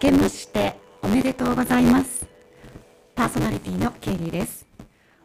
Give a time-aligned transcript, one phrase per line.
[0.00, 2.26] けましておめでとうございます。
[3.14, 4.66] パーソナリティのケイリーです。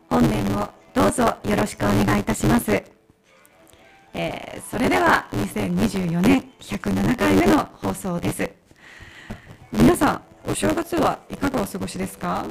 [0.10, 2.84] 本年もどうぞよろしくお願いいたします、
[4.14, 8.52] えー、それでは2024年107回目の放送です。
[9.72, 12.46] 皆さんお正月はいかがお過ごしですか？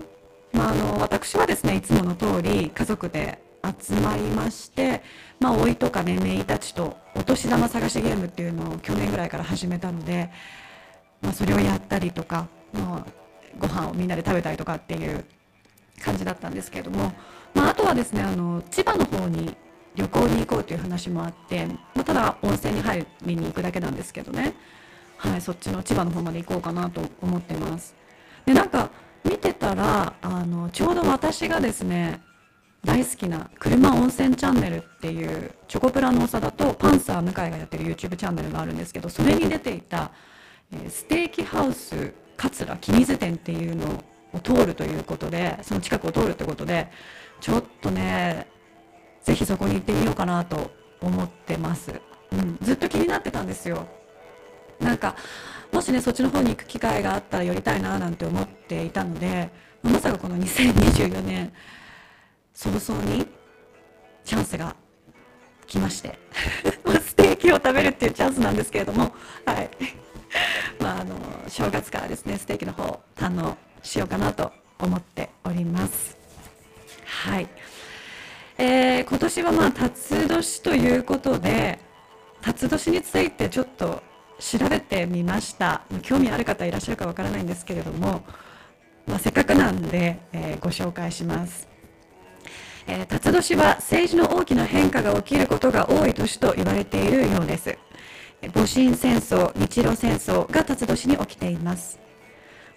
[0.54, 5.02] まあ、あの私はですねいつもの通り家族で集まりまして、
[5.41, 10.30] まあ、老いとかねめいたちとお年玉探しゲームっていうのを去年ぐらいから始めたので、
[11.24, 13.06] まあ、それをやったりとか、まあ、
[13.59, 15.24] ご飯をみんなで食べたりとかっていう
[16.01, 17.12] 感じだったんですけれども、
[17.55, 19.56] まあ、あとはですねあの千葉の方に
[19.96, 24.55] 旅行に行こうという話もあって、まあ、ただ温泉に入りに行くだけなんですけどね、
[25.16, 27.95] はい、そっちの千葉の方まで行こうかなと思ってます。
[28.45, 28.91] でなんか
[29.24, 32.20] 見てたらあのちょうど私がですね
[32.85, 40.10] 大好きな車温泉チャンネルっていうチョコプラの長田とパンサー向井がやってる YouTube チャンネルがあるんですけどそれに出ていた、
[40.88, 46.88] ステーキハウス桂君津店っていうのを通るということでその近くを通るということで
[47.40, 48.46] ちょっとね
[49.23, 50.70] ぜひそこに行ってみようかなと
[51.01, 51.92] 思ってます、
[52.32, 53.87] うん、ずっと気になってたんですよ。
[54.80, 55.16] なんか
[55.73, 59.51] もしねそっちの方に行く機会があったら寄りたいななんて思っていたので
[59.82, 61.52] まさかこの2024年
[62.52, 63.26] 早々に
[64.25, 64.75] チャンスが
[65.66, 66.19] 来まして
[67.06, 69.70] ステーキを食べるっていうチャンスなんですけれどもはい。
[70.84, 71.16] まああの
[71.49, 76.15] 正月からですねステーキの方堪能しようかなと思っております。
[77.25, 77.49] はい、
[78.59, 81.78] えー、今年はまあ辰年ということで
[82.43, 84.03] 辰年についてちょっと
[84.38, 85.81] 調べてみました。
[86.03, 88.22] 興味ある方いらっしゃるかわからないんですけれども、
[89.06, 91.66] まあ、せっかくなんで、えー、ご紹介します。
[92.87, 97.78] えー、辰年は政治の大きな変化が起きることが多い年と言われているようです。
[98.42, 101.98] 戊辰戦争日露戦争が辰年に起きています。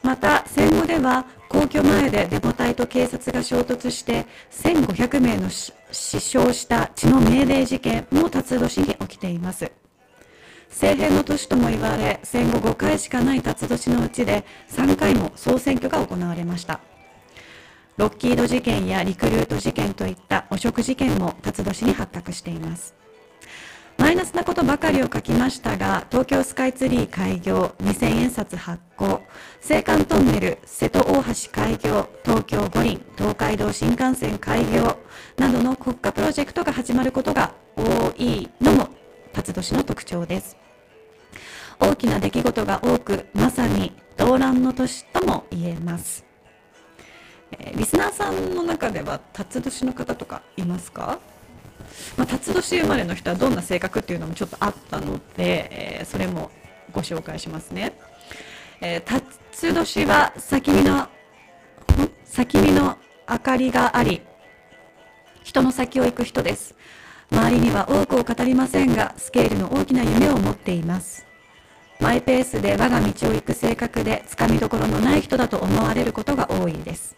[0.03, 9.72] また戦後では皇居前でデモ隊と警察が衝突して1500名の死傷した血の命令事件も辰年に起きています。
[10.69, 16.79] 政変の年とも言われ戦後5回しかない辰年のうちで3回も総選挙が行われました。
[17.97, 22.94] ロッキード事件やリクルート事件といった汚職事件も辰年に発覚しています。
[23.97, 29.06] マイナスなことばかりを書きましたが東京スカイツリー開業2000円札発行。
[29.06, 29.22] 青
[29.80, 34.97] 函トンネル瀬戸大橋開業東京五輪東海道新幹線開業
[35.38, 38.90] などの国家プロジェクトが始まることが多いのも
[39.34, 40.57] 辰年の特徴です。
[41.80, 46.24] 大きな出来事が多くまさに動乱の年とも言えます。
[47.52, 51.19] えー、リスナーさんの中では辰年の方とかいますか、
[52.18, 56.52] まあ、辰年生まれの人はどんな性格っていうのもちょっとあったので、えー、それも
[56.92, 57.94] ご紹介しますね、
[58.82, 61.08] えー、辰年は先見の
[62.26, 62.98] 先見の
[63.30, 64.22] 明かりがあり
[65.44, 66.76] 人の先を行く人です。
[67.32, 71.26] 周りには多くを語りませんがスケールの大きな夢を持っています。
[72.00, 77.18] マイペースで我が道を行く性格でつかみどころのない人だと思われることが多いです。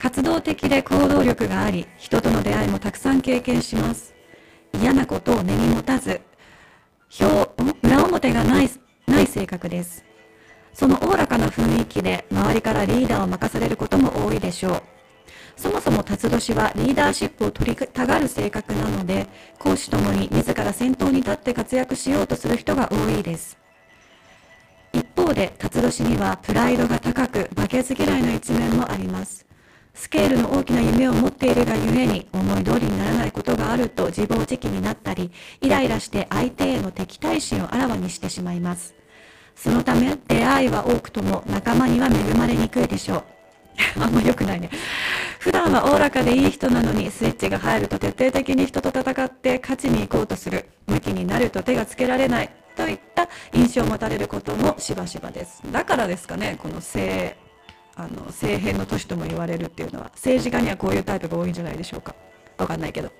[0.00, 4.14] 活動的で行動力があり人との出会いもたくさん経験します。
[4.80, 6.22] 嫌なことを根に持たず
[7.20, 7.52] 表
[7.82, 8.70] 裏表がない
[9.06, 10.02] ない性格です。
[10.72, 14.82] そのおおらかな雰囲気で周りからリーダーを任されることも多いでしょう。
[15.54, 19.26] そもそも辰年はリーダーシップを取りたがる性格なので
[19.58, 23.58] 講師ともに自ら先頭に立って活躍しようとする人が多いです。
[24.94, 29.49] 一方で辰年にはプライドが高く負けず嫌いな一面もあります。
[29.94, 35.30] スケールの大きな夢を持っているがゆえに思い通りにならないことがあると自暴自棄になったり
[35.60, 38.94] イライラして相手への敵対心をあらわにしてしまいます。
[39.56, 43.24] そのため出会いは多くとも仲間には恵まれにくいでしょう。
[44.02, 44.70] あんま良くないね。
[45.38, 50.66] 普段はおおらかでいい人なのにスイッチが入ると徹底的に人と戦って勝ちに行こうとする。
[50.86, 55.62] 向きになると手がつけられないといった印象を持たれることもしばしばです。
[55.70, 57.36] だからですかねこの性。
[58.00, 62.14] あの政変の都市とも言われるっていうのは政治家にはこういうタイプが多いんじゃないでしょうか。
[62.56, 63.10] 分かんないけど、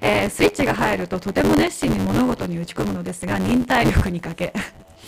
[0.00, 4.52] えー、スイッチが入るととても熱心に物事に打ち込むのですが忍耐力に欠け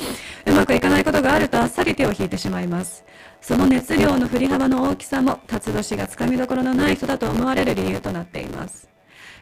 [0.46, 3.04] うまくいかないことがあるとあっさり手を引いてしまいます。
[3.40, 8.88] その熱量の振り幅の大きさも辰年がつかみどころのない人だと思われる理由となっています。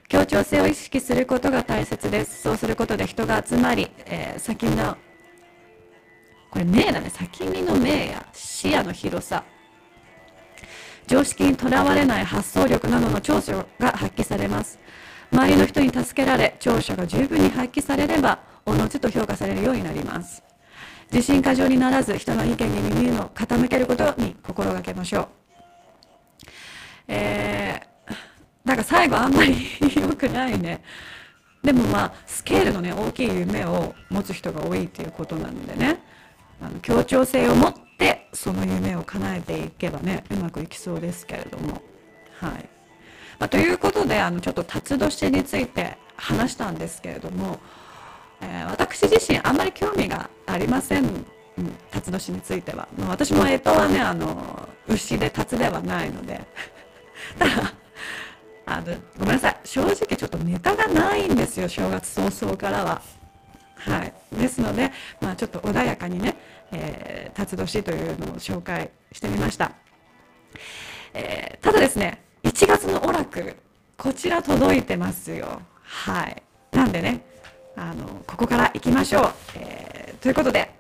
[0.09, 2.43] 協調性を意識することが大切です。
[2.43, 4.97] そうすることで人が集まり、えー、先の
[6.51, 7.11] これ名だね。
[7.11, 8.27] 先見の明や。
[8.33, 9.45] 視野の広さ。
[11.07, 14.79] 常識にとらわれない発想力などの長所が発揮されます。
[15.33, 20.43] 周りの人に助けられ長所が十分に発揮されればおのずと評価されるようになります。
[21.13, 25.29] 自信過剰にならず人の意見に耳を傾けることに心がけましょう。
[27.09, 28.15] えー、
[28.65, 29.55] だか最後あんまり
[29.95, 30.83] 良くないね。
[31.63, 36.01] でもまあスケールのね大きい夢を持つ人が多いっていうことなのでね。
[36.61, 41.83] あの協調性を持ってその夢を叶えていけばねうまくいきそうですけれども。
[42.41, 42.69] はい、
[43.39, 47.59] まあ、ということであのちょっと辰年について話したんですけれども、
[48.43, 56.41] えー、私自身あんまり興味がありません、うん、辰年については、まあ、私も干支はねあの牛で辰ではないので。
[57.39, 57.73] ただ
[58.69, 59.57] あのごめんなさい。
[59.65, 63.01] 正直ちょっとネタがないんですよ正月早々からは。
[63.77, 64.91] はい、ですので、
[65.21, 66.37] まあ、ちょっと穏やかにね、
[66.73, 69.73] えー、辰年というのを紹介してみました、
[71.15, 73.57] えー、ただですね1月のオラクル
[73.97, 75.63] こちら届いてますよ。
[75.83, 76.43] はい。
[76.73, 77.25] なんでね
[77.77, 80.71] あのここから行きましょう、えー、ということで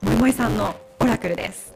[0.00, 1.75] もいもいさんのオラクルです。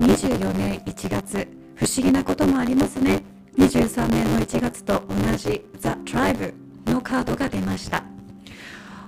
[0.00, 1.48] 24年1月。
[1.74, 3.22] 不思議なこともありますね。
[3.56, 6.54] 23年の1月と同じ The Tribe
[6.86, 8.02] のカードが出ました。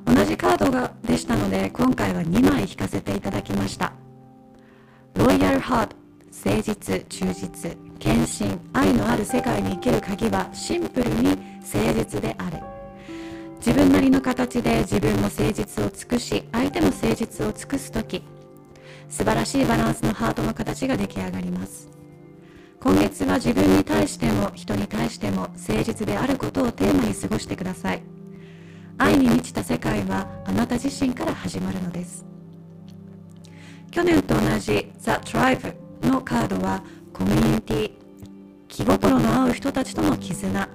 [0.07, 3.93] 同じカードがでしたので今回は2枚引かせていただきました。
[5.15, 5.97] ロイヤルハート
[6.33, 12.63] 誠実忠実献身愛のある世界に生きる鍵はシンプルに誠実であれ
[13.57, 18.23] 自分なりの形で自分の誠実を尽くし相手の誠実を尽くす時
[19.11, 21.91] 素晴らしいバランスのハートの形が出来上がります。
[22.81, 28.03] 今月は自分に対しても人に対しても誠実であることをテーマに過ごしてください。
[28.99, 32.25] 愛に満ちた世界はあなた自身から始まるのです。
[33.91, 37.93] 去年と同じ The Tribe のカードはコミュニティ
[38.69, 40.69] 気心の合う人たちとの絆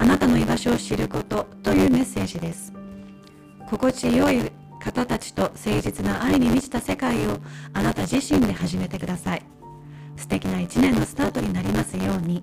[0.00, 2.72] あなたの居場所を知ることというメッセージです。
[3.70, 7.38] 心地よい方たちと誠実な愛に満ちた世界を
[7.72, 9.42] あなた自身で始めてください。
[10.16, 12.42] 素敵な一年のスタートになりますように。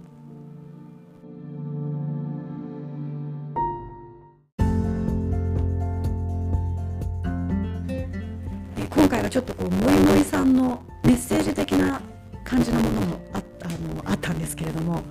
[8.89, 12.01] 今回はちょっとこうもりもりさんのメッセージ的な
[12.43, 15.03] 感じのものもああのあったんですけれども。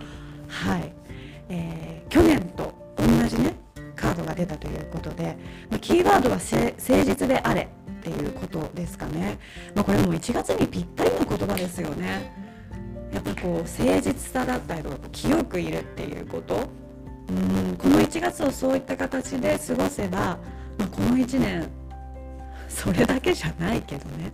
[0.49, 0.93] はい、
[1.49, 3.55] えー、去年と同じね
[4.04, 5.36] カードが出たということで、
[5.70, 9.38] まあ、キーワードは誠実であれっていうことですかね、
[9.74, 12.44] まあ、これも1月にぴったりの言葉ですよね。
[13.14, 16.68] やっぱこう誠実さだったりとか清くいるっていうこと。
[17.26, 21.66] うんこの1月をそういった形で過ごせば、まあ、この1年
[22.68, 24.30] それだけじゃないけどね。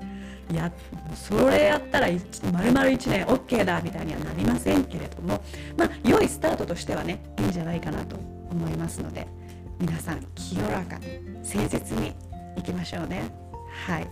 [0.51, 0.73] いや
[1.15, 2.09] それやったら
[2.53, 5.41] 丸々1年 OK だみたいにはなりませんけれども
[5.77, 8.17] まあ良いスタートとしてはねいいんじゃないかなと
[8.51, 9.29] 思いますので。
[9.81, 11.07] 皆さん清らかに
[11.39, 12.13] 誠実に
[12.57, 13.23] いきましょうね。
[13.87, 14.07] はい、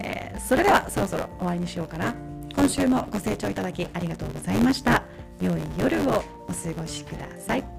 [0.00, 2.14] えー、それではそろそろ終わりにしようかな。
[2.54, 5.02] 今週もご清聴いただきありがとうございました。
[5.40, 7.77] 良い夜をお過ごしください。